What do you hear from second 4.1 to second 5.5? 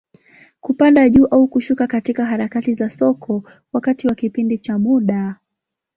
kipindi cha muda.